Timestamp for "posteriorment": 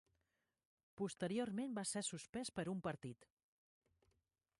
1.01-1.75